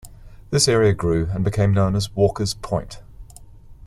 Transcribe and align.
This 0.49 0.67
area 0.67 0.93
grew 0.93 1.27
and 1.27 1.43
became 1.43 1.75
known 1.75 1.95
as 1.95 2.15
Walker's 2.15 2.55
Point. 2.55 3.03